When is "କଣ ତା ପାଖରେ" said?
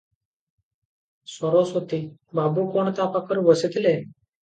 2.75-3.49